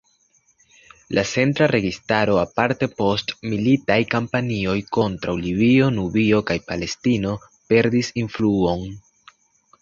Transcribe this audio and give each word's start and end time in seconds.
La 1.17 1.23
centra 1.31 1.65
registaro 1.71 2.37
aparte 2.43 2.89
post 3.01 3.33
militaj 3.51 3.97
kampanjoj 4.15 4.75
kontraŭ 4.97 5.37
Libio, 5.43 5.91
Nubio 5.99 6.41
kaj 6.49 6.59
Palestino 6.71 7.35
perdis 7.75 8.11
influon. 8.25 8.83